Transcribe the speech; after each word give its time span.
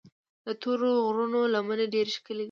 د 0.45 0.47
تورو 0.61 0.91
غرونو 1.07 1.39
لمنې 1.53 1.85
ډېرې 1.93 2.11
ښکلي 2.17 2.37
دي. 2.37 2.39